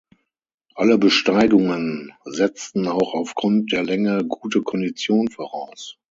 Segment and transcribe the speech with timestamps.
[0.73, 5.99] Alle Besteigungen setzten auch aufgrund der Länge gute Kondition voraus.